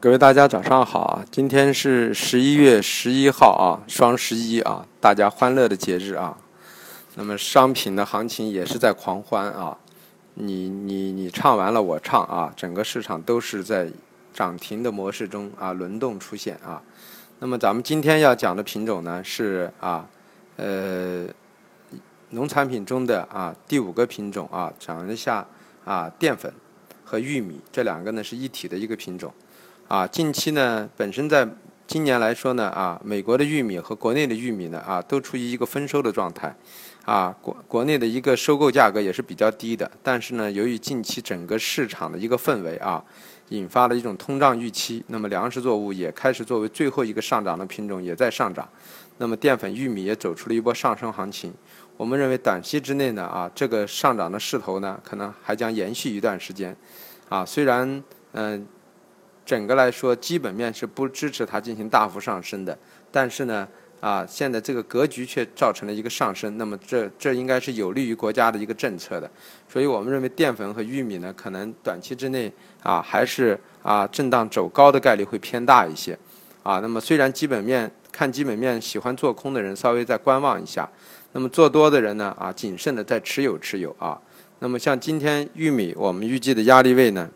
[0.00, 1.24] 各位大家早上好啊！
[1.30, 6.36] 今天是十一月十一号啊，双十一啊，大家欢乐的节日啊。
[7.14, 9.78] 那么商品的行情也是在狂欢啊，
[10.34, 13.88] 你你你唱完了我唱啊，整个市场都是在
[14.34, 16.82] 涨停的模式中啊轮动出现啊。
[17.38, 20.06] 那么咱们今天要讲的品种呢是啊
[20.56, 21.24] 呃
[22.30, 25.46] 农产品中的啊第五个品种啊，讲一下
[25.86, 26.52] 啊淀粉
[27.02, 29.32] 和玉米这两个呢是一体的一个品种。
[29.88, 31.48] 啊，近期呢，本身在
[31.86, 36.52] 今年来说呢，啊，美国的玉米和国内的玉米呢，啊，都处于一个丰收的状态，
[37.04, 43.00] 啊，国国内的一个收购价格也是比较低的，但是呢，由于近期整个市场的一个氛围啊，
[43.50, 48.68] 引发了一种通胀预期，那么粮食作物也开始作为最后一个上涨的品种也在上涨，
[49.18, 51.54] 那么淀粉玉米也走出了一波上升行情，
[51.96, 56.76] 我们认为短期之内呢，啊，这个上涨的势头呢，可能还将延续一段时间，
[57.28, 58.66] 啊，虽然嗯。
[59.46, 62.76] 整个来说，基本面是不支持它进行大幅上升的，
[63.12, 63.66] 但是呢，
[64.00, 69.30] 啊，现在这个格局却造成了一个上升，那么这这应该是有利于国家的一个政策的，
[69.68, 76.18] 所以我们认为淀粉和玉米呢，可能短期之内啊，还是啊震荡走高的概率会偏大一些，
[76.64, 80.88] 啊，那么虽然基本面看基本面喜欢做空的人稍微再观望一下，
[81.30, 84.20] 那么做多的人呢，啊，谨慎的再持有持有啊，
[84.58, 87.30] 那么像今天玉米，我们预计的压力位呢，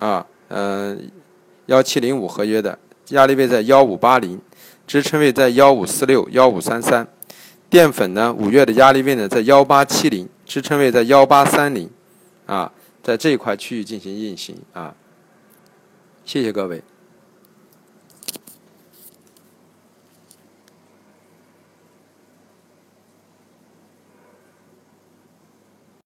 [0.00, 1.10] 啊，嗯。
[1.66, 2.78] 幺七零五合约的
[3.10, 4.40] 压力位在幺五八零，
[4.86, 7.06] 支撑位在幺五四六、幺五三三。
[7.68, 11.90] 淀粉呢，五月的压力位呢在幺八七零，支撑位在幺八三零，
[12.46, 14.94] 啊，在这一块区域进行运行啊。
[16.24, 16.82] 谢谢各位。